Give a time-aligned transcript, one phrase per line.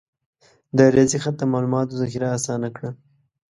[0.77, 2.89] د ریاضي خط د معلوماتو ذخیره آسانه کړه.